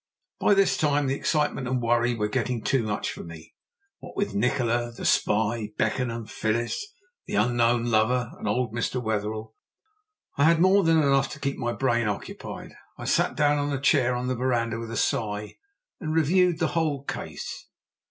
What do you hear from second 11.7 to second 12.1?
brain